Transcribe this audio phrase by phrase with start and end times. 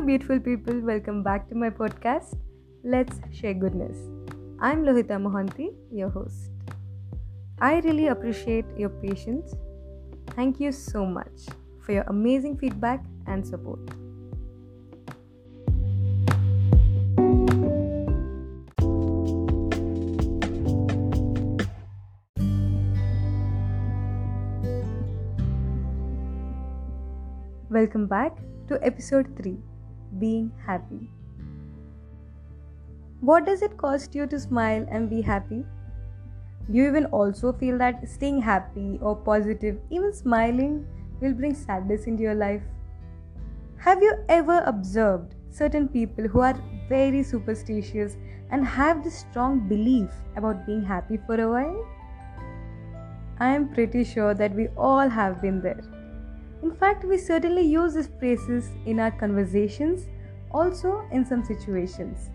[0.00, 0.80] beautiful people.
[0.80, 2.36] Welcome back to my podcast.
[2.82, 3.96] Let's share goodness.
[4.60, 6.50] I'm Lohita Mohanty, your host.
[7.60, 9.54] I really appreciate your patience.
[10.30, 11.46] Thank you so much
[11.80, 13.80] for your amazing feedback and support.
[27.70, 28.36] Welcome back
[28.68, 29.73] to episode 3
[30.18, 31.10] Being Happy.
[33.20, 35.64] What does it cost you to smile and be happy?
[36.70, 40.86] Do you even also feel that staying happy or positive, even smiling,
[41.20, 42.62] will bring sadness into your life?
[43.78, 46.58] Have you ever observed certain people who are
[46.88, 48.16] very superstitious
[48.50, 51.86] and have this strong belief about being happy for a while?
[53.38, 55.82] I am pretty sure that we all have been there.
[56.62, 60.06] In fact, we certainly use these phrases in our conversations,
[60.54, 62.30] also in some situations.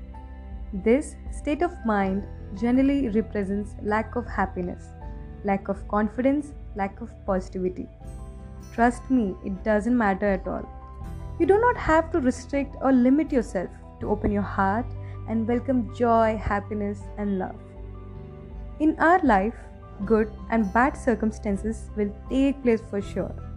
[0.74, 2.28] This state of mind
[2.60, 4.90] generally represents lack of happiness,
[5.44, 7.88] lack of confidence, lack of positivity.
[8.74, 10.68] Trust me, it doesn't matter at all.
[11.40, 13.70] You do not have to restrict or limit yourself
[14.02, 14.86] to open your heart
[15.30, 17.56] and welcome joy, happiness, and love.
[18.80, 19.56] In our life,
[20.06, 23.49] good and bad circumstances will take place for sure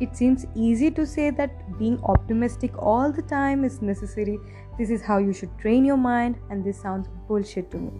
[0.00, 4.38] it seems easy to say that being optimistic all the time is necessary.
[4.78, 7.92] This is how you should train your mind, and this sounds bullshit to me.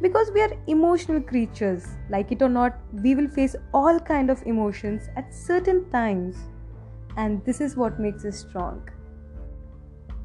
[0.00, 4.42] Because we are emotional creatures, like it or not, we will face all kind of
[4.46, 6.36] emotions at certain times,
[7.16, 8.88] and this is what makes us strong.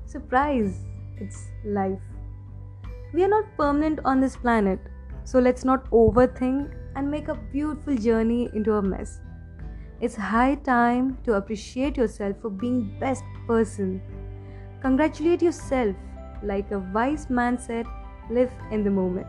[0.05, 0.85] Surprise!
[1.17, 1.99] It's life.
[3.13, 4.79] We are not permanent on this planet,
[5.25, 9.19] so let's not overthink and make a beautiful journey into a mess.
[9.99, 13.99] It's high time to appreciate yourself for being best person.
[14.79, 15.95] Congratulate yourself.
[16.43, 17.87] Like a wise man said,
[18.29, 19.25] live in the moment.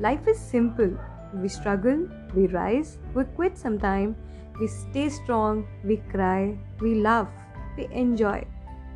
[0.00, 0.96] Life is simple.
[1.34, 4.16] We struggle, we rise, we quit sometime,
[4.58, 7.28] we stay strong, we cry, we laugh,
[7.76, 8.46] we enjoy,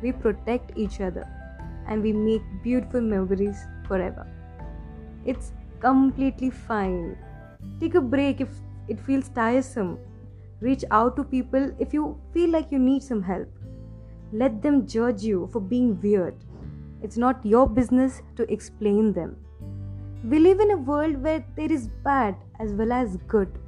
[0.01, 1.27] we protect each other,
[1.87, 3.57] and we make beautiful memories
[3.87, 4.25] forever.
[5.25, 7.17] It's completely fine.
[7.79, 8.49] Take a break if
[8.87, 9.99] it feels tiresome
[10.59, 13.47] Reach out to people if you feel like you need some help.
[14.31, 16.35] Let them judge you for being weird.
[17.01, 19.37] It's not your business to explain them.
[20.23, 23.59] We live in a world where there is bad as well as good.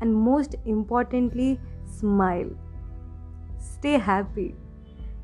[0.00, 2.50] And most importantly, smile.
[3.58, 4.54] Stay happy.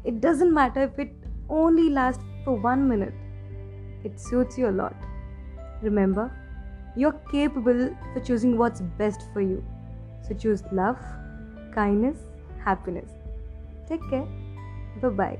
[0.05, 1.15] It doesn't matter if it
[1.49, 3.15] only lasts for one minute,
[4.05, 4.97] it suits you a lot.
[5.83, 6.33] Remember,
[6.97, 9.65] you're capable for choosing what's best for you.
[10.27, 10.99] So choose love,
[11.75, 12.19] kindness,
[12.65, 13.11] happiness.
[13.89, 14.27] Take care.
[15.01, 15.39] Bye bye.